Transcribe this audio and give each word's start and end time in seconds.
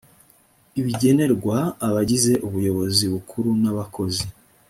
ibigenerwa 0.79 1.57
abagize 1.87 2.33
ubuyobozi 2.47 3.03
bukuru 3.13 3.49
n 3.61 3.65
abakozi 3.71 4.25